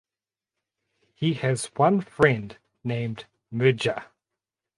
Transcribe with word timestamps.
He 1.13 1.35
has 1.35 1.65
one 1.75 2.01
friend 2.01 2.57
named 2.83 3.25
Merja. 3.53 4.05